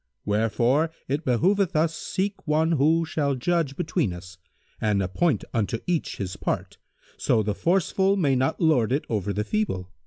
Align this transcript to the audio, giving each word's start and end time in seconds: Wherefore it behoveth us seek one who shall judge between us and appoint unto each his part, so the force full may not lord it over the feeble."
Wherefore 0.25 0.89
it 1.07 1.23
behoveth 1.23 1.75
us 1.75 1.95
seek 1.95 2.47
one 2.47 2.71
who 2.71 3.05
shall 3.05 3.35
judge 3.35 3.75
between 3.75 4.13
us 4.13 4.39
and 4.81 4.99
appoint 4.99 5.43
unto 5.53 5.77
each 5.85 6.17
his 6.17 6.37
part, 6.37 6.79
so 7.17 7.43
the 7.43 7.53
force 7.53 7.91
full 7.91 8.17
may 8.17 8.35
not 8.35 8.59
lord 8.59 8.91
it 8.91 9.05
over 9.11 9.31
the 9.31 9.43
feeble." 9.43 9.91